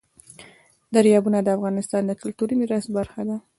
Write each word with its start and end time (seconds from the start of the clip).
دریابونه 0.95 1.39
د 1.43 1.47
افغانستان 1.57 2.01
د 2.05 2.11
کلتوري 2.21 2.55
میراث 2.59 2.85
برخه 2.97 3.21
ده. 3.29 3.37